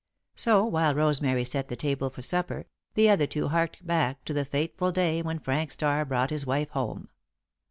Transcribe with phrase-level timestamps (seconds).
[0.33, 2.65] So, while Rosemary set the table for supper,
[2.95, 6.71] the other two harked back to the fateful day when Frank Starr brought his wife
[6.71, 7.09] home.